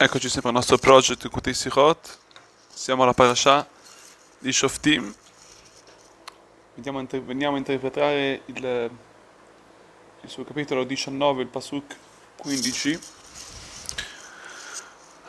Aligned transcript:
Eccoci 0.00 0.28
sempre 0.28 0.50
al 0.50 0.54
nostro 0.54 0.78
progetto 0.78 1.28
Kutei 1.28 1.52
Sichot. 1.52 2.18
Siamo 2.72 3.02
alla 3.02 3.14
parasha 3.14 3.68
di 4.38 4.52
Shoftim. 4.52 5.12
Vediamo, 6.76 7.04
veniamo 7.24 7.56
a 7.56 7.58
interpretare 7.58 8.42
il, 8.44 8.90
il 10.20 10.30
suo 10.30 10.44
capitolo 10.44 10.84
19, 10.84 11.42
il 11.42 11.48
Pasuk 11.48 11.96
15. 12.36 13.00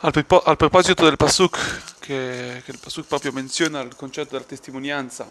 Al, 0.02 0.24
al 0.44 0.56
proposito 0.56 1.02
del 1.02 1.16
Pasuk, 1.16 1.96
che, 1.98 2.62
che, 2.64 2.70
il 2.70 2.78
Pasuk 2.78 3.08
proprio 3.08 3.32
menziona 3.32 3.80
il 3.80 3.96
concetto 3.96 4.34
della 4.34 4.44
testimonianza, 4.44 5.28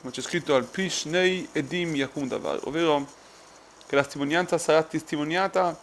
come 0.00 0.12
c'è 0.12 0.22
scritto 0.22 0.54
al 0.54 0.66
Pishnei 0.66 1.48
Edim 1.50 1.96
Yakum 1.96 2.28
Davar, 2.28 2.60
ovvero 2.62 3.04
che 3.88 3.96
la 3.96 4.04
testimonianza 4.04 4.56
sarà 4.56 4.84
testimoniata 4.84 5.76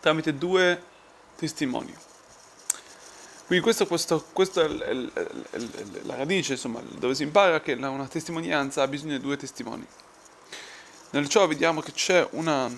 tramite 0.00 0.38
due 0.38 0.90
testimoni. 1.42 1.92
Quindi 3.46 3.64
questo 3.64 4.60
è, 4.60 4.94
la 6.04 6.14
radice, 6.14 6.52
insomma, 6.52 6.80
dove 6.80 7.16
si 7.16 7.24
impara 7.24 7.60
che 7.60 7.72
una 7.72 8.06
testimonianza 8.06 8.82
ha 8.82 8.86
bisogno 8.86 9.16
di 9.16 9.22
due 9.22 9.36
testimoni. 9.36 9.84
Nel 11.10 11.28
ciò 11.28 11.46
vediamo 11.48 11.80
che 11.80 11.92
c'è 11.92 12.26
una, 12.30 12.70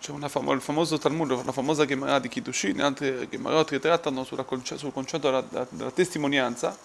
c'è 0.00 0.10
una 0.10 0.28
famo, 0.28 0.52
il 0.52 0.60
famoso 0.60 0.98
Talmud, 0.98 1.44
la 1.44 1.52
famosa 1.52 1.86
Gemara 1.86 2.18
di 2.18 2.28
Kiddushin, 2.28 2.80
e 2.80 2.82
altre 2.82 3.28
Gemarot 3.28 3.68
che 3.68 3.78
trattano 3.78 4.24
sulla, 4.24 4.44
sul 4.74 4.92
concetto 4.92 5.30
della, 5.30 5.40
della, 5.40 5.66
della 5.70 5.90
testimonianza 5.92 6.76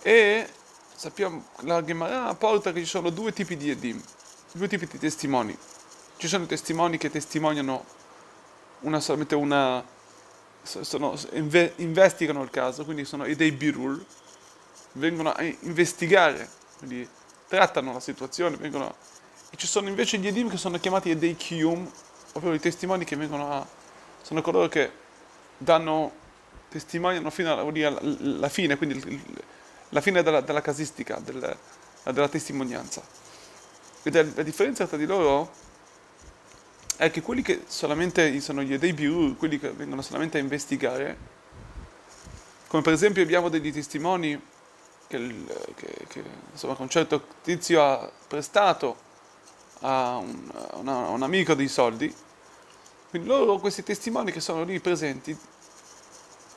e 0.00 0.48
sappiamo, 0.94 1.48
la 1.62 1.84
Gemara 1.84 2.32
porta 2.34 2.72
che 2.72 2.80
ci 2.80 2.86
sono 2.86 3.10
due 3.10 3.32
tipi 3.32 3.56
di 3.56 3.68
edim, 3.70 4.00
due 4.52 4.68
tipi 4.68 4.86
di 4.86 4.98
testimoni. 4.98 5.58
Ci 6.16 6.28
sono 6.28 6.44
i 6.44 6.46
testimoni 6.46 6.96
che 6.96 7.10
testimoniano 7.10 7.84
una, 8.84 9.00
solamente 9.00 9.34
una, 9.34 9.84
sono, 10.62 11.18
investigano 11.76 12.42
il 12.42 12.50
caso, 12.50 12.84
quindi 12.84 13.04
sono 13.04 13.26
dei 13.26 13.52
birul, 13.52 14.04
vengono 14.92 15.32
a 15.32 15.42
investigare, 15.42 16.48
quindi 16.78 17.06
trattano 17.48 17.92
la 17.92 18.00
situazione, 18.00 18.56
vengono, 18.56 18.94
e 19.50 19.56
ci 19.56 19.66
sono 19.66 19.88
invece 19.88 20.18
gli 20.18 20.26
edim 20.26 20.48
che 20.48 20.56
sono 20.56 20.78
chiamati 20.78 21.16
dei 21.16 21.36
kiyum, 21.36 21.90
ovvero 22.32 22.54
i 22.54 22.60
testimoni 22.60 23.04
che 23.04 23.16
vengono 23.16 23.52
a, 23.52 23.66
sono 24.22 24.42
coloro 24.42 24.68
che 24.68 24.90
danno, 25.56 26.22
testimoniano 26.68 27.30
fino 27.30 27.52
alla, 27.52 28.48
fine, 28.48 28.76
quindi 28.76 29.22
la 29.90 30.00
fine 30.00 30.22
della, 30.22 30.40
della 30.40 30.60
casistica, 30.60 31.20
del, 31.22 31.56
della 32.04 32.28
testimonianza. 32.28 33.02
E 34.02 34.10
la 34.10 34.42
differenza 34.42 34.86
tra 34.86 34.96
di 34.96 35.06
loro 35.06 35.50
è 36.96 37.10
che 37.10 37.22
quelli 37.22 37.42
che 37.42 37.64
solamente 37.66 38.40
sono 38.40 38.62
gli 38.62 38.76
dei 38.78 38.92
biur, 38.92 39.36
quelli 39.36 39.58
che 39.58 39.70
vengono 39.70 40.02
solamente 40.02 40.38
a 40.38 40.40
investigare, 40.40 41.16
come 42.68 42.82
per 42.82 42.92
esempio 42.92 43.22
abbiamo 43.22 43.48
degli 43.48 43.72
testimoni 43.72 44.40
che, 45.06 45.44
che, 45.74 46.06
che 46.08 46.22
insomma, 46.52 46.76
un 46.78 46.88
certo 46.88 47.26
tizio 47.42 47.82
ha 47.84 48.10
prestato 48.26 48.96
a 49.80 50.16
un, 50.16 50.50
una, 50.74 51.08
un 51.08 51.22
amico 51.22 51.54
dei 51.54 51.68
soldi, 51.68 52.14
quindi 53.10 53.28
loro, 53.28 53.58
questi 53.58 53.82
testimoni 53.82 54.32
che 54.32 54.40
sono 54.40 54.64
lì 54.64 54.80
presenti 54.80 55.36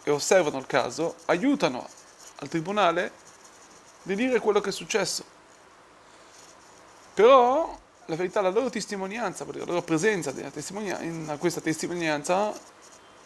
e 0.03 0.09
osservano 0.09 0.57
il 0.57 0.65
caso, 0.65 1.15
aiutano 1.25 1.87
al 2.39 2.47
tribunale 2.47 3.11
di 4.03 4.15
dire 4.15 4.39
quello 4.39 4.61
che 4.61 4.69
è 4.69 4.71
successo. 4.71 5.23
Però 7.13 7.77
la 8.07 8.15
verità, 8.15 8.41
la 8.41 8.49
loro 8.49 8.69
testimonianza, 8.69 9.45
la 9.45 9.65
loro 9.65 9.81
presenza 9.81 10.33
in 11.01 11.35
questa 11.39 11.59
testimonianza 11.59 12.53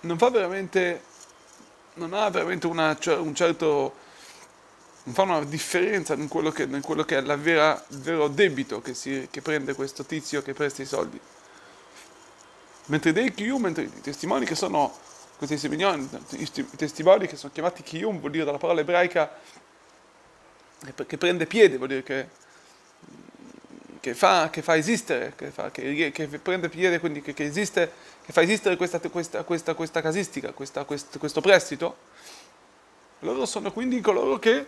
non 0.02 0.18
fa 0.18 0.30
veramente, 0.30 1.04
non 1.96 2.14
ha 2.14 2.30
veramente 2.30 2.66
una, 2.66 2.98
un 3.20 3.36
certo, 3.36 3.94
non 5.04 5.14
fa 5.14 5.22
una 5.22 5.44
differenza 5.44 6.16
in 6.16 6.28
quello 6.28 6.50
che, 6.50 6.64
in 6.64 6.82
quello 6.82 7.04
che 7.04 7.18
è 7.18 7.22
vera, 7.38 7.84
il 7.90 8.00
vero 8.00 8.28
debito 8.28 8.82
che, 8.82 8.96
si, 8.96 9.28
che, 9.30 9.42
prende 9.42 9.76
questo 9.76 10.04
tizio 10.04 10.42
che 10.42 10.54
presta 10.54 10.82
i 10.82 10.86
soldi. 10.86 11.20
Mentre 12.86 13.12
dei 13.12 13.32
Kiyum, 13.32 13.62
mentre 13.62 13.84
i 13.84 14.02
testimoni 14.02 14.46
che 14.46 14.56
sono, 14.56 14.98
questi 15.38 15.60
testimoni, 15.60 16.10
i 16.32 16.50
testimoni 16.76 17.28
che 17.28 17.36
sono 17.36 17.54
chiamati 17.54 17.84
Kiyum, 17.84 18.20
vuol 18.20 18.32
dire 18.32 18.46
dalla 18.46 18.58
parola 18.58 18.82
ebraica 18.82 19.32
che 21.06 21.18
prende 21.20 21.46
piede, 21.46 21.78
vuol 21.78 21.90
dire 21.90 22.02
che 22.02 22.28
che 24.02 24.16
fa, 24.16 24.50
che 24.50 24.64
fa 24.64 24.76
esistere, 24.76 25.34
che, 25.38 25.52
fa, 25.52 25.70
che, 25.70 26.12
che, 26.12 26.28
prende 26.28 26.70
piede, 26.70 27.00
quindi 27.00 27.22
che, 27.22 27.36
esiste, 27.38 27.94
che 28.26 28.34
fa 28.34 28.42
esistere 28.42 28.76
questa, 28.76 29.00
questa, 29.00 29.44
questa, 29.44 29.76
questa 29.76 30.02
casistica, 30.02 30.52
questa, 30.54 30.84
questo, 30.86 31.40
prestito, 31.40 31.98
loro 33.20 33.46
sono 33.46 33.72
quindi 33.72 34.02
coloro 34.02 34.40
che 34.40 34.66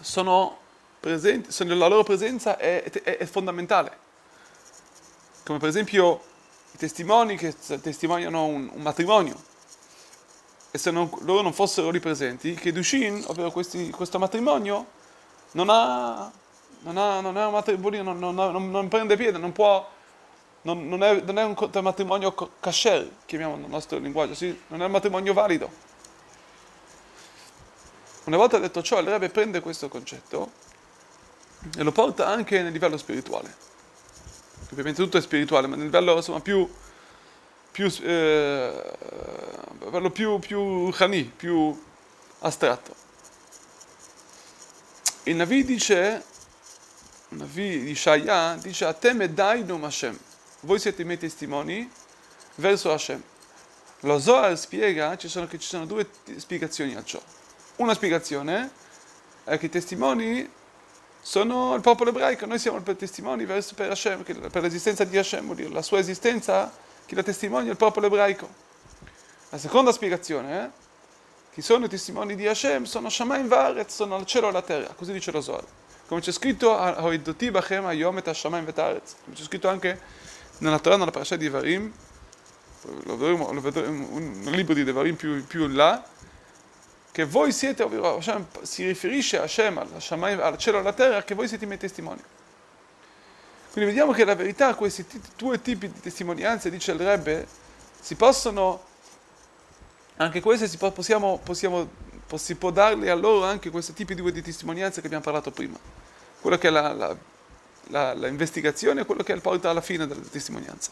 sono 0.00 0.58
presenti, 1.00 1.50
sono, 1.50 1.74
la 1.74 1.88
loro 1.88 2.04
presenza 2.04 2.56
è, 2.56 2.84
è, 2.84 3.16
è, 3.16 3.26
fondamentale. 3.26 4.06
Come 5.44 5.58
per 5.58 5.68
esempio 5.68 6.22
i 6.70 6.78
testimoni 6.78 7.36
che 7.36 7.52
testimoniano 7.80 8.44
un, 8.44 8.70
un 8.72 8.80
matrimonio. 8.80 9.46
E 10.70 10.78
se 10.78 10.92
non, 10.92 11.10
loro 11.22 11.42
non 11.42 11.52
fossero 11.52 11.90
lì 11.90 11.98
presenti, 11.98 12.54
che 12.54 12.70
Dushin, 12.70 13.24
ovvero 13.26 13.50
questi, 13.50 13.90
questo 13.90 14.20
matrimonio, 14.20 14.86
non 15.52 15.68
ha 15.70 16.30
non, 16.92 16.96
ha, 16.96 17.20
non 17.20 17.36
è 17.36 17.44
un 17.44 17.52
matrimonio, 17.52 18.02
non, 18.02 18.18
non, 18.18 18.70
non, 18.70 18.88
prende 18.88 19.16
piede, 19.16 19.36
non 19.36 19.52
può, 19.52 19.86
non, 20.62 21.02
è, 21.02 21.20
non 21.20 21.38
è 21.38 21.44
un 21.44 21.82
matrimonio 21.82 22.34
kasher, 22.58 23.10
chiamiamolo 23.26 23.60
nel 23.60 23.68
nostro 23.68 23.98
linguaggio, 23.98 24.34
sì? 24.34 24.58
non 24.68 24.80
è 24.80 24.86
un 24.86 24.90
matrimonio 24.90 25.34
valido. 25.34 25.70
Una 28.24 28.38
volta 28.38 28.58
detto 28.58 28.82
ciò, 28.82 28.98
il 29.00 29.08
Rebbe 29.08 29.28
prende 29.28 29.60
questo 29.60 29.88
concetto 29.88 30.50
e 31.76 31.82
lo 31.82 31.92
porta 31.92 32.26
anche 32.26 32.62
nel 32.62 32.72
livello 32.72 32.96
spirituale. 32.96 33.54
Ovviamente 34.70 35.02
tutto 35.02 35.18
è 35.18 35.20
spirituale, 35.20 35.66
ma 35.66 35.76
nel 35.76 35.86
livello 35.86 36.16
insomma, 36.16 36.40
più, 36.40 36.70
più, 37.70 37.86
eh, 38.02 38.82
più, 40.12 40.38
più 40.38 40.90
chani, 40.92 41.24
più 41.24 41.84
astratto. 42.40 42.94
Il 45.24 45.36
Navi 45.36 45.64
dice 45.64 46.24
Navi 47.30 47.90
Ishaya 47.90 48.56
dice 48.56 48.86
a 48.86 48.94
te 48.94 49.12
medainum 49.12 49.84
Hashem, 49.84 50.18
voi 50.60 50.78
siete 50.78 51.02
i 51.02 51.04
miei 51.04 51.18
testimoni 51.18 51.88
verso 52.54 52.90
Hashem. 52.90 53.22
Lo 54.00 54.18
Zohar 54.18 54.56
spiega 54.56 55.14
ci 55.18 55.28
sono, 55.28 55.46
che 55.46 55.58
ci 55.58 55.68
sono 55.68 55.84
due 55.84 56.08
spiegazioni 56.36 56.94
a 56.94 57.04
ciò. 57.04 57.20
Una 57.76 57.92
spiegazione 57.92 58.70
è 59.44 59.58
che 59.58 59.66
i 59.66 59.68
testimoni 59.68 60.48
sono 61.20 61.74
il 61.74 61.82
popolo 61.82 62.10
ebraico, 62.10 62.46
noi 62.46 62.58
siamo 62.58 62.78
i 62.78 62.96
testimoni 62.96 63.44
verso, 63.44 63.74
per 63.74 63.90
Hashem, 63.90 64.22
per 64.22 64.62
l'esistenza 64.62 65.04
di 65.04 65.18
Hashem, 65.18 65.54
dire, 65.54 65.68
la 65.68 65.82
sua 65.82 65.98
esistenza, 65.98 66.72
chi 67.04 67.14
la 67.14 67.22
testimonia 67.22 67.68
è 67.68 67.72
il 67.72 67.76
popolo 67.76 68.06
ebraico. 68.06 68.48
La 69.50 69.58
seconda 69.58 69.92
spiegazione 69.92 70.60
è 70.60 70.70
chi 71.52 71.60
sono 71.60 71.84
i 71.84 71.88
testimoni 71.88 72.36
di 72.36 72.46
Hashem 72.46 72.84
sono 72.84 73.10
Shamaim 73.10 73.48
Varet, 73.48 73.90
sono 73.90 74.14
al 74.14 74.24
cielo 74.24 74.46
e 74.46 74.50
alla 74.50 74.62
terra, 74.62 74.94
così 74.94 75.12
dice 75.12 75.30
lo 75.30 75.42
Zohar 75.42 75.64
come 76.08 76.22
c'è 76.22 76.32
scritto 76.32 76.74
come 76.74 78.22
c'è 78.22 79.42
scritto 79.42 79.68
anche 79.68 80.00
nella 80.58 80.78
Torah, 80.78 80.96
nella 80.96 81.10
parasha 81.10 81.36
di 81.36 81.50
Varim, 81.50 81.92
lo 83.04 83.16
vedremo, 83.16 83.52
lo 83.52 83.60
vedremo 83.60 84.08
un 84.12 84.42
libro 84.46 84.72
di 84.72 84.84
Devarim 84.84 85.16
più, 85.16 85.46
più 85.46 85.64
in 85.64 85.74
là, 85.74 86.02
che 87.12 87.24
voi 87.24 87.52
siete, 87.52 87.82
ovvero 87.82 88.16
Hashem, 88.16 88.46
si 88.62 88.86
riferisce 88.86 89.38
a 89.38 89.42
Hashem, 89.42 89.76
al, 89.76 90.40
al 90.40 90.56
cielo 90.56 90.78
e 90.78 90.80
alla 90.80 90.94
terra, 90.94 91.22
che 91.24 91.34
voi 91.34 91.46
siete 91.46 91.64
i 91.64 91.66
miei 91.66 91.78
testimoni. 91.78 92.22
Quindi 93.72 93.90
vediamo 93.90 94.12
che 94.12 94.24
la 94.24 94.34
verità, 94.34 94.74
questi 94.74 95.06
t- 95.06 95.20
due 95.36 95.60
tipi 95.60 95.90
di 95.92 96.00
testimonianze, 96.00 96.70
dice 96.70 96.92
il 96.92 97.00
Rebbe, 97.00 97.46
si 98.00 98.14
possono, 98.14 98.82
anche 100.16 100.40
queste 100.40 100.68
si 100.68 100.78
po- 100.78 100.90
possiamo, 100.90 101.38
possiamo 101.42 102.06
si 102.36 102.56
può 102.56 102.70
darle 102.70 103.10
a 103.10 103.14
loro 103.14 103.44
anche 103.44 103.70
questi 103.70 103.94
tipi 103.94 104.14
di 104.14 104.42
testimonianze 104.42 105.00
che 105.00 105.06
abbiamo 105.06 105.24
parlato 105.24 105.50
prima. 105.50 105.78
Quello 106.40 106.58
che 106.58 106.68
è 106.68 106.70
la, 106.70 106.92
la, 106.92 107.16
la, 107.88 108.14
la 108.14 108.26
investigazione 108.28 109.00
e 109.00 109.04
quello 109.04 109.22
che 109.22 109.32
è 109.32 109.34
il 109.34 109.42
porta 109.42 109.70
alla 109.70 109.80
fine 109.80 110.06
della 110.06 110.20
testimonianza. 110.30 110.90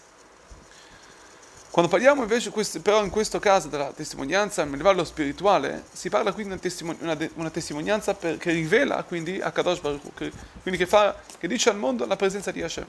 Quando 1.77 1.93
parliamo 1.93 2.23
invece, 2.23 2.51
però 2.81 3.05
in 3.05 3.11
questo 3.11 3.39
caso 3.39 3.69
della 3.69 3.93
testimonianza 3.93 4.63
a 4.63 4.65
livello 4.65 5.05
spirituale, 5.05 5.85
si 5.93 6.09
parla 6.09 6.33
quindi 6.33 6.55
di 6.55 6.55
una, 6.55 6.63
testimon- 6.63 6.97
una, 7.01 7.15
de- 7.15 7.31
una 7.35 7.51
testimonianza 7.51 8.15
per, 8.15 8.39
che 8.39 8.51
rivela 8.51 9.03
quindi 9.03 9.43
a 9.43 9.53
Kadosh 9.53 9.81
Baruch 9.81 10.15
che, 10.15 10.33
quindi 10.63 10.81
che, 10.81 10.87
fa, 10.87 11.15
che 11.39 11.47
dice 11.47 11.69
al 11.69 11.77
mondo 11.77 12.07
la 12.07 12.17
presenza 12.17 12.51
di 12.51 12.63
Hashem. 12.63 12.87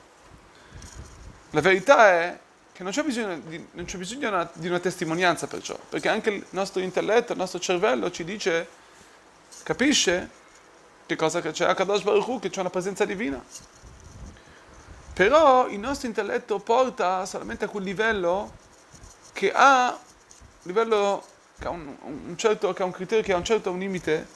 La 1.50 1.60
verità 1.60 2.08
è 2.08 2.40
che 2.72 2.84
non 2.84 2.94
c'è 2.94 3.04
bisogno, 3.04 3.42
di, 3.46 3.68
non 3.72 3.84
c'è 3.84 3.98
bisogno 3.98 4.30
una, 4.30 4.50
di 4.54 4.68
una 4.68 4.80
testimonianza 4.80 5.48
perciò, 5.48 5.78
perché 5.90 6.08
anche 6.08 6.30
il 6.30 6.46
nostro 6.52 6.80
intelletto, 6.82 7.34
il 7.34 7.40
nostro 7.40 7.60
cervello 7.60 8.10
ci 8.10 8.24
dice, 8.24 8.70
capisce 9.64 10.30
che 11.08 11.16
cosa 11.16 11.42
c'è 11.42 11.66
a 11.66 11.74
Kadosh 11.74 12.04
Baruch 12.04 12.28
Hu, 12.28 12.40
che 12.40 12.52
c'è 12.52 12.60
una 12.60 12.70
presenza 12.70 13.06
divina. 13.06 13.44
Però 15.14 15.68
il 15.68 15.80
nostro 15.80 16.08
intelletto 16.08 16.60
porta 16.60 17.26
solamente 17.26 17.66
a 17.66 17.68
quel 17.68 17.84
livello 17.84 18.52
che 19.34 19.52
ha 19.52 19.98
livello 20.64 21.24
che 21.58 21.68
ha 21.68 21.72
un, 21.72 21.96
un, 22.02 22.38
certo, 22.38 22.72
che 22.74 22.84
ha 22.84 22.86
un 22.86 22.92
criterio, 22.92 23.24
che 23.24 23.34
ha 23.34 23.38
un 23.38 23.44
certo 23.44 23.72
un 23.72 23.80
limite, 23.80 24.28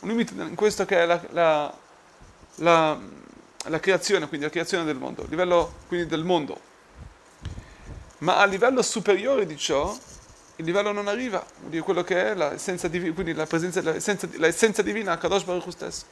un 0.00 0.08
limite 0.08 0.34
in 0.34 0.56
questo 0.56 0.84
che 0.84 1.02
è 1.02 1.06
la, 1.06 1.20
la, 1.30 1.72
la, 2.56 2.98
la 3.66 3.80
creazione, 3.80 4.26
quindi 4.26 4.46
la 4.46 4.52
creazione 4.52 4.84
del 4.84 4.96
mondo, 4.96 5.24
livello 5.28 5.72
quindi 5.86 6.06
del 6.08 6.24
mondo. 6.24 6.72
Ma 8.18 8.38
a 8.38 8.44
livello 8.46 8.82
superiore 8.82 9.46
di 9.46 9.56
ciò, 9.56 9.96
il 10.56 10.64
livello 10.64 10.92
non 10.92 11.08
arriva, 11.08 11.44
dire 11.66 11.82
quello 11.82 12.04
che 12.04 12.30
è 12.30 12.34
l'essenza 12.34 12.86
divina, 12.86 13.12
quindi 13.12 13.32
la 13.32 13.46
presenza, 13.46 13.80
l'essenza, 13.80 14.28
l'essenza 14.36 14.82
divina 14.82 15.12
a 15.12 15.18
Kadosh 15.18 15.42
Baruch 15.42 15.70
stesso. 15.70 16.04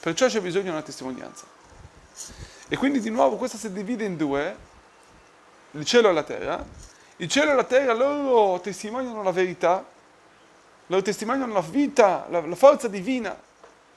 Perciò 0.00 0.26
c'è 0.26 0.40
bisogno 0.40 0.64
di 0.64 0.70
una 0.70 0.82
testimonianza. 0.82 1.44
E 2.68 2.76
quindi 2.76 3.00
di 3.00 3.10
nuovo 3.10 3.36
questa 3.36 3.56
si 3.56 3.70
divide 3.72 4.04
in 4.04 4.16
due, 4.16 4.56
il 5.72 5.84
cielo 5.84 6.08
e 6.08 6.12
la 6.12 6.22
terra. 6.24 6.64
Il 7.16 7.28
cielo 7.28 7.52
e 7.52 7.54
la 7.54 7.64
terra 7.64 7.92
loro 7.92 8.60
testimoniano 8.60 9.22
la 9.22 9.30
verità, 9.30 9.86
loro 10.86 11.02
testimoniano 11.02 11.52
la 11.52 11.60
vita, 11.60 12.26
la, 12.30 12.40
la 12.40 12.54
forza 12.56 12.88
divina 12.88 13.38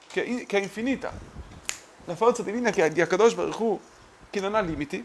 che 0.06 0.24
è, 0.24 0.46
che 0.46 0.58
è, 0.58 0.62
infinita, 0.62 1.12
la 2.04 2.14
forza 2.14 2.42
divina 2.42 2.70
che 2.70 2.84
è 2.84 2.90
di 2.90 3.00
Akadosh 3.00 3.34
Baruch 3.34 3.80
che 4.30 4.40
non 4.40 4.54
ha 4.54 4.60
limiti. 4.60 5.04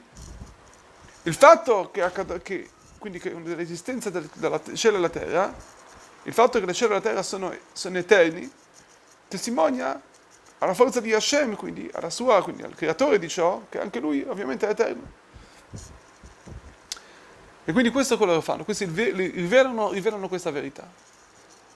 Il 1.23 1.33
fatto 1.33 1.89
che, 1.91 2.11
che 2.43 2.69
quindi 2.99 3.19
l'esistenza 3.55 4.09
del, 4.09 4.29
della 4.33 4.61
cielo 4.73 4.97
e 4.97 4.99
la 4.99 5.09
terra, 5.09 5.53
il 6.23 6.33
fatto 6.33 6.59
che 6.59 6.65
il 6.65 6.73
cielo 6.75 6.91
e 6.91 6.95
la 6.95 7.01
terra 7.01 7.23
sono, 7.23 7.55
sono 7.71 7.97
eterni, 7.97 8.49
testimonia 9.27 9.99
alla 10.59 10.73
forza 10.73 10.99
di 10.99 11.13
Hashem, 11.13 11.55
quindi 11.55 11.89
alla 11.93 12.09
sua, 12.09 12.43
quindi 12.43 12.63
al 12.63 12.75
creatore 12.75 13.17
di 13.17 13.29
ciò, 13.29 13.63
che 13.69 13.79
anche 13.79 13.99
lui 13.99 14.23
ovviamente 14.27 14.67
è 14.67 14.71
eterno. 14.71 15.17
E 17.63 17.71
quindi 17.71 17.91
questo 17.91 18.15
è 18.15 18.17
quello 18.17 18.35
che 18.35 18.41
fanno, 18.41 18.63
questi 18.63 18.85
rivelano, 18.85 19.91
rivelano 19.91 20.27
questa 20.27 20.51
verità. 20.51 20.87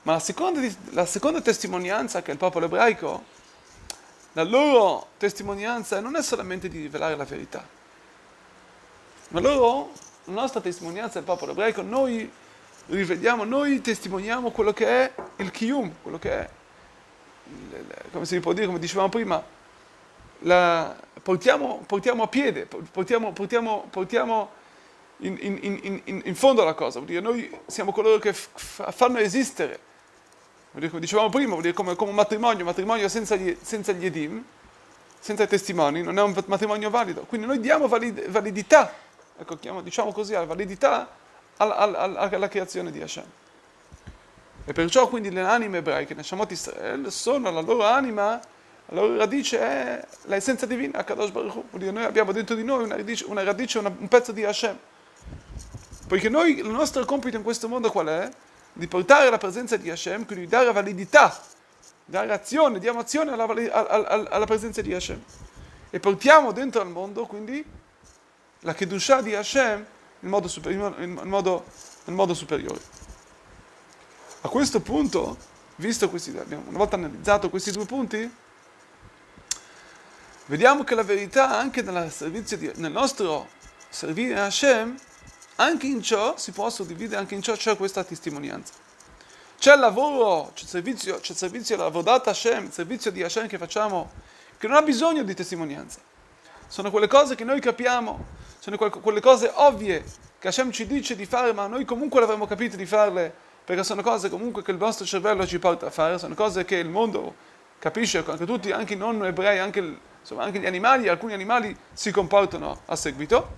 Ma 0.03 0.13
la 0.13 0.19
seconda, 0.19 0.59
la 0.89 1.05
seconda 1.05 1.39
testimonianza 1.39 2.21
che 2.21 2.31
è 2.31 2.33
il 2.33 2.39
popolo 2.39 2.65
ebraico, 2.65 3.23
la 4.33 4.43
loro 4.43 5.09
testimonianza 5.17 5.99
non 6.01 6.15
è 6.15 6.21
solamente 6.21 6.67
di 6.67 6.81
rivelare 6.81 7.15
la 7.15 7.23
verità, 7.23 7.65
ma 9.29 9.39
loro, 9.39 9.91
nostra 10.25 10.61
testimonianza 10.61 11.19
del 11.19 11.23
popolo 11.23 11.51
ebraico, 11.51 11.81
noi 11.81 12.31
rivediamo, 12.87 13.43
noi 13.43 13.81
testimoniamo 13.81 14.51
quello 14.51 14.73
che 14.73 14.87
è 14.87 15.11
il 15.37 15.51
Kiyum, 15.51 15.91
quello 16.01 16.19
che 16.19 16.31
è 16.31 16.49
come 18.11 18.25
si 18.25 18.39
può 18.39 18.53
dire, 18.53 18.67
come 18.67 18.79
dicevamo 18.79 19.09
prima, 19.09 19.43
la, 20.39 20.95
portiamo, 21.21 21.83
portiamo, 21.85 22.23
a 22.23 22.27
piede, 22.27 22.65
portiamo, 22.65 23.31
portiamo, 23.31 23.87
portiamo 23.89 24.49
in, 25.17 25.37
in, 25.39 26.01
in, 26.05 26.21
in, 26.23 26.35
fondo 26.35 26.61
alla 26.61 26.73
cosa, 26.73 26.99
vuol 26.99 27.09
dire 27.09 27.21
noi 27.21 27.49
siamo 27.65 27.91
coloro 27.91 28.19
che 28.19 28.33
f- 28.33 28.91
fanno 28.91 29.17
esistere, 29.19 29.79
vuol 30.71 30.79
dire, 30.79 30.89
come 30.89 31.01
dicevamo 31.01 31.29
prima, 31.29 31.49
vuol 31.49 31.61
dire 31.61 31.73
come, 31.73 31.95
come 31.95 32.09
un 32.11 32.15
matrimonio, 32.15 32.59
un 32.59 32.65
matrimonio 32.65 33.07
senza 33.07 33.35
gli, 33.35 33.55
senza 33.61 33.91
gli 33.91 34.05
edim, 34.05 34.43
senza 35.19 35.43
i 35.43 35.47
testimoni, 35.47 36.01
non 36.01 36.17
è 36.17 36.21
un 36.21 36.35
matrimonio 36.47 36.89
valido, 36.89 37.21
quindi 37.21 37.47
noi 37.47 37.59
diamo 37.59 37.87
valid, 37.87 38.29
validità, 38.29 38.93
ecco, 39.37 39.55
diciamo 39.81 40.11
così, 40.11 40.33
validità 40.33 41.09
alla, 41.57 41.75
alla, 41.77 42.19
alla 42.19 42.47
creazione 42.47 42.91
di 42.91 43.01
Hashem. 43.01 43.25
E 44.65 44.71
perciò 44.71 45.09
quindi 45.09 45.29
le 45.29 45.41
anime 45.41 45.79
ebraiche, 45.79 46.13
Neshamot 46.13 46.49
Israel, 46.51 47.11
sono 47.11 47.51
la 47.51 47.59
loro 47.59 47.85
anima, 47.85 48.39
la 48.87 49.01
loro 49.01 49.17
radice 49.17 49.59
è 49.59 50.07
l'essenza 50.23 50.65
divina, 50.65 51.03
Kadosh 51.03 51.31
Baruch. 51.31 51.53
Vuol 51.53 51.65
dire, 51.73 51.91
noi 51.91 52.05
abbiamo 52.05 52.31
dentro 52.31 52.55
di 52.55 52.63
noi 52.63 52.83
una 52.83 52.95
radice, 52.95 53.25
una 53.25 53.43
radice 53.43 53.79
una, 53.79 53.93
un 53.95 54.07
pezzo 54.07 54.31
di 54.31 54.45
Hashem. 54.45 54.77
Poiché 56.07 56.29
noi, 56.29 56.59
il 56.59 56.67
nostro 56.67 57.03
compito 57.03 57.35
in 57.35 57.43
questo 57.43 57.67
mondo 57.67 57.91
qual 57.91 58.07
è? 58.07 58.29
Di 58.71 58.87
portare 58.87 59.29
la 59.29 59.37
presenza 59.37 59.75
di 59.75 59.89
Hashem, 59.89 60.25
quindi 60.25 60.45
di 60.45 60.49
dare 60.49 60.71
validità, 60.71 61.37
dare 62.05 62.31
azione, 62.31 62.79
diamo 62.79 62.99
azione 62.99 63.33
alla, 63.33 63.43
alla, 63.43 64.29
alla 64.29 64.45
presenza 64.45 64.81
di 64.81 64.93
Hashem. 64.93 65.21
E 65.89 65.99
portiamo 65.99 66.53
dentro 66.53 66.81
al 66.81 66.89
mondo 66.89 67.25
quindi 67.25 67.63
la 68.63 68.73
Kedushah 68.73 69.21
di 69.21 69.35
Hashem 69.35 69.85
in 70.23 70.29
modo, 70.29 70.47
super, 70.47 70.71
in 70.71 71.19
modo, 71.23 71.65
in 72.05 72.13
modo 72.13 72.33
superiore. 72.33 72.79
A 74.41 74.47
questo 74.49 74.79
punto, 74.81 75.37
visto 75.75 76.09
questi, 76.09 76.35
abbiamo 76.37 76.63
una 76.67 76.77
volta 76.77 76.95
analizzato 76.95 77.49
questi 77.49 77.71
due 77.71 77.85
punti, 77.85 78.29
vediamo 80.45 80.83
che 80.83 80.95
la 80.95 81.03
verità 81.03 81.57
anche 81.57 81.83
di, 81.83 82.71
nel 82.75 82.91
nostro 82.91 83.49
servire 83.89 84.39
Hashem, 84.39 84.97
anche 85.55 85.87
in 85.87 86.01
ciò 86.01 86.35
si 86.37 86.51
può 86.51 86.69
suddividere, 86.69 87.19
anche 87.19 87.35
in 87.35 87.41
ciò 87.41 87.53
c'è 87.55 87.77
questa 87.77 88.03
testimonianza. 88.03 88.73
C'è 89.57 89.73
il 89.73 89.79
lavoro, 89.79 90.51
c'è 90.53 90.63
il 90.63 90.69
servizio, 90.69 91.19
c'è 91.19 91.31
il 91.31 91.37
servizio, 91.37 91.77
la 91.77 91.87
vodata 91.89 92.31
Hashem, 92.31 92.65
il 92.65 92.73
servizio 92.73 93.11
di 93.11 93.23
Hashem 93.23 93.47
che 93.47 93.57
facciamo, 93.57 94.11
che 94.57 94.67
non 94.67 94.77
ha 94.77 94.81
bisogno 94.81 95.23
di 95.23 95.33
testimonianza. 95.33 95.99
Sono 96.67 96.91
quelle 96.91 97.07
cose 97.07 97.35
che 97.35 97.43
noi 97.45 97.61
capiamo, 97.61 98.25
sono 98.63 98.77
quelle 98.77 99.19
cose 99.19 99.51
ovvie 99.55 100.05
che 100.39 100.47
Hashem 100.47 100.71
ci 100.71 100.87
dice 100.87 101.17
di 101.17 101.25
fare, 101.25 101.51
ma 101.51 101.67
noi 101.67 101.83
comunque 101.83 102.21
l'avremmo 102.21 102.47
capito 102.47 102.77
di 102.77 102.85
farle 102.85 103.29
perché 103.65 103.83
sono 103.83 104.01
cose 104.01 104.29
comunque 104.29 104.63
che 104.63 104.71
il 104.71 104.77
nostro 104.77 105.05
cervello 105.05 105.45
ci 105.45 105.59
porta 105.59 105.87
a 105.87 105.89
fare, 105.89 106.17
sono 106.17 106.33
cose 106.33 106.63
che 106.63 106.77
il 106.77 106.87
mondo 106.87 107.35
capisce, 107.77 108.23
anche 108.25 108.45
tutti, 108.45 108.71
anche 108.71 108.93
i 108.93 108.95
non 108.95 109.25
ebrei, 109.25 109.59
anche, 109.59 109.97
insomma, 110.21 110.43
anche 110.43 110.59
gli 110.59 110.65
animali, 110.65 111.09
alcuni 111.09 111.33
animali 111.33 111.75
si 111.91 112.11
comportano 112.11 112.83
a 112.85 112.95
seguito. 112.95 113.53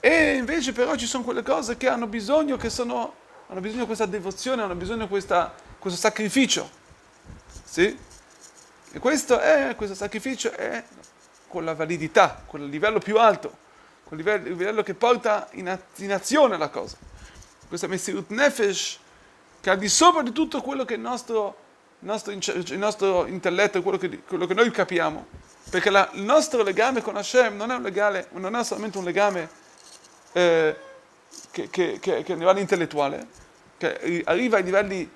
E 0.00 0.34
invece 0.34 0.74
però 0.74 0.94
ci 0.94 1.06
sono 1.06 1.24
quelle 1.24 1.42
cose 1.42 1.78
che 1.78 1.88
hanno 1.88 2.08
bisogno, 2.08 2.58
che 2.58 2.68
sono, 2.68 3.14
hanno 3.46 3.60
bisogno 3.60 3.80
di 3.80 3.86
questa 3.86 4.04
devozione, 4.04 4.60
hanno 4.60 4.74
bisogno 4.74 5.04
di 5.04 5.08
questa, 5.08 5.54
questo 5.78 5.98
sacrificio. 5.98 6.68
Sì? 7.64 7.98
E 8.92 8.98
questo, 8.98 9.38
è, 9.38 9.74
questo 9.76 9.94
sacrificio 9.94 10.52
è 10.52 10.84
con 11.48 11.64
la 11.64 11.74
validità, 11.74 12.42
con 12.46 12.60
il 12.60 12.68
livello 12.68 12.98
più 12.98 13.18
alto, 13.18 13.56
con 14.04 14.18
il 14.18 14.24
livello, 14.24 14.46
il 14.48 14.56
livello 14.56 14.82
che 14.82 14.94
porta 14.94 15.48
in, 15.52 15.78
in 15.96 16.12
azione 16.12 16.56
la 16.56 16.68
cosa 16.68 16.96
questa 17.68 17.86
Messirut 17.86 18.30
Nefesh, 18.30 18.98
che 19.60 19.70
al 19.70 19.78
di 19.78 19.88
sopra 19.88 20.22
di 20.22 20.32
tutto 20.32 20.62
quello 20.62 20.84
che 20.84 20.94
è 20.94 20.96
il 20.96 21.02
nostro, 21.02 21.56
nostro, 22.00 22.32
il 22.32 22.78
nostro 22.78 23.26
intelletto, 23.26 23.82
quello 23.82 23.98
che, 23.98 24.22
quello 24.22 24.46
che, 24.46 24.54
noi 24.54 24.70
capiamo. 24.70 25.26
Perché 25.70 25.90
la, 25.90 26.08
il 26.14 26.22
nostro 26.22 26.62
legame 26.62 27.02
con 27.02 27.16
Hashem 27.16 27.54
non 27.54 27.70
è, 27.70 27.74
un 27.74 27.82
legale, 27.82 28.28
non 28.32 28.56
è 28.56 28.64
solamente 28.64 28.96
un 28.96 29.04
legame 29.04 29.48
eh, 30.32 30.76
che, 31.50 31.68
che, 31.68 31.98
che, 32.00 32.22
che, 32.22 32.32
a 32.32 32.36
livello 32.36 32.58
intellettuale, 32.58 33.26
che 33.76 34.22
arriva 34.24 34.56
ai 34.56 34.62
livelli 34.62 35.10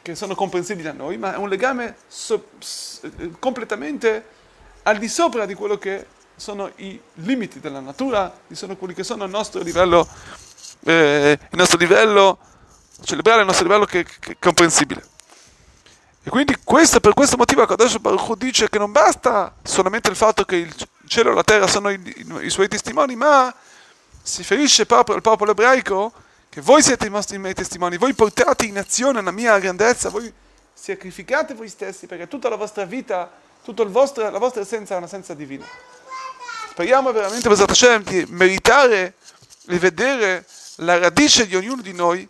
che 0.00 0.14
sono 0.14 0.34
comprensibili 0.34 0.88
a 0.88 0.92
noi, 0.92 1.18
ma 1.18 1.34
è 1.34 1.36
un 1.36 1.48
legame 1.48 1.96
so, 2.06 2.48
completamente 3.38 4.34
al 4.86 4.98
di 4.98 5.08
sopra 5.08 5.46
di 5.46 5.54
quello 5.54 5.78
che 5.78 6.06
sono 6.36 6.70
i 6.76 7.00
limiti 7.14 7.60
della 7.60 7.80
natura, 7.80 8.32
sono 8.52 8.76
quelli 8.76 8.94
che 8.94 9.04
sono 9.04 9.24
il 9.24 9.30
nostro 9.30 9.62
livello 9.62 10.08
eh, 10.84 11.38
il 11.50 11.58
nostro 11.58 11.76
livello 11.76 12.38
cerebrale, 13.02 13.40
il 13.40 13.46
nostro 13.46 13.64
livello 13.64 13.84
che, 13.84 14.04
che 14.04 14.32
è 14.32 14.36
comprensibile. 14.38 15.04
E 16.22 16.30
quindi 16.30 16.56
questo, 16.62 17.00
per 17.00 17.14
questo 17.14 17.36
motivo 17.36 17.64
Kadosh 17.66 17.98
Baruch 17.98 18.28
Hu 18.28 18.34
dice 18.36 18.68
che 18.68 18.78
non 18.78 18.90
basta 18.92 19.54
solamente 19.62 20.08
il 20.10 20.16
fatto 20.16 20.44
che 20.44 20.56
il 20.56 20.74
cielo 21.06 21.30
e 21.30 21.34
la 21.34 21.44
terra 21.44 21.66
sono 21.66 21.90
i, 21.90 22.00
i, 22.04 22.44
i 22.46 22.50
suoi 22.50 22.68
testimoni, 22.68 23.14
ma 23.16 23.52
si 24.22 24.42
ferisce 24.42 24.86
proprio 24.86 25.16
al 25.16 25.22
popolo 25.22 25.52
ebraico 25.52 26.12
che 26.48 26.60
voi 26.60 26.82
siete 26.82 27.06
i, 27.06 27.10
vostri, 27.10 27.36
i 27.36 27.38
miei 27.38 27.54
testimoni, 27.54 27.96
voi 27.96 28.14
portate 28.14 28.64
in 28.64 28.78
azione 28.78 29.22
la 29.22 29.30
mia 29.30 29.58
grandezza, 29.58 30.08
voi 30.08 30.32
sacrificate 30.72 31.54
voi 31.54 31.68
stessi 31.68 32.06
perché 32.06 32.28
tutta 32.28 32.48
la 32.48 32.56
vostra 32.56 32.84
vita, 32.84 33.30
tutta 33.66 33.82
la 33.82 34.38
vostra 34.38 34.60
essenza 34.60 34.94
è 34.94 34.98
un'essenza 34.98 35.34
divina. 35.34 35.66
Speriamo 36.70 37.10
veramente, 37.10 37.48
Hashem, 37.48 38.04
di 38.04 38.24
meritare 38.28 39.14
e 39.66 39.78
vedere 39.78 40.46
la 40.76 40.98
radice 40.98 41.46
di 41.48 41.56
ognuno 41.56 41.82
di 41.82 41.92
noi, 41.92 42.28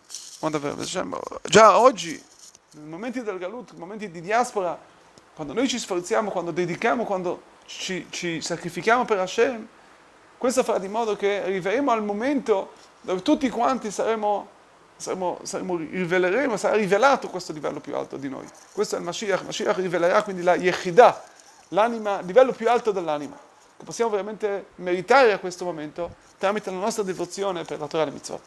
già 1.43 1.79
oggi, 1.79 2.19
nei 2.71 2.87
momenti 2.87 3.21
del 3.21 3.37
galut, 3.37 3.71
nei 3.71 3.79
momenti 3.79 4.09
di 4.09 4.21
diaspora, 4.21 4.79
quando 5.35 5.53
noi 5.53 5.67
ci 5.67 5.77
sforziamo, 5.77 6.31
quando 6.31 6.49
dedichiamo, 6.49 7.03
quando 7.03 7.43
ci, 7.67 8.07
ci 8.09 8.41
sacrifichiamo 8.41 9.05
per 9.05 9.19
Hashem, 9.19 9.67
questo 10.39 10.63
farà 10.63 10.79
di 10.79 10.87
modo 10.87 11.15
che 11.15 11.43
arriveremo 11.43 11.91
al 11.91 12.03
momento 12.03 12.71
dove 13.01 13.21
tutti 13.21 13.47
quanti 13.49 13.91
saremo, 13.91 14.49
saremo, 14.97 15.39
saremo 15.43 15.77
riveleremo, 15.77 16.57
sarà 16.57 16.75
rivelato 16.75 17.29
questo 17.29 17.53
livello 17.53 17.79
più 17.79 17.95
alto 17.95 18.17
di 18.17 18.29
noi. 18.29 18.45
Questo 18.73 18.95
è 18.95 18.99
il 18.99 19.05
Mashiach, 19.05 19.43
Mashiach 19.43 19.77
rivelerà 19.77 20.23
quindi 20.23 20.43
la 20.43 20.55
Yechidah, 20.55 21.23
l'anima, 21.69 22.19
il 22.19 22.25
livello 22.25 22.51
più 22.51 22.69
alto 22.69 22.91
dell'anima, 22.91 23.37
che 23.77 23.83
possiamo 23.83 24.11
veramente 24.11 24.67
meritare 24.75 25.31
a 25.33 25.39
questo 25.39 25.65
momento 25.65 26.15
tramite 26.37 26.69
la 26.69 26.77
nostra 26.77 27.03
devozione 27.03 27.63
per 27.63 27.79
la 27.79 27.87
Torah 27.87 28.07
e 28.07 28.11
mitzvot. 28.11 28.41